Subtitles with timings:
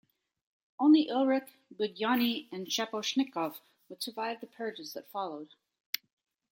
[0.79, 5.53] Only Ulrikh, Budyonny and Shaposhnikov would survive the purges that followed.